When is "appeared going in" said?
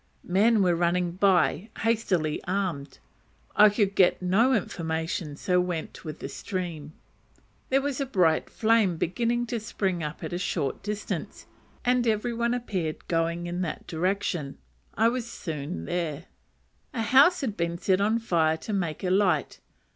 12.55-13.61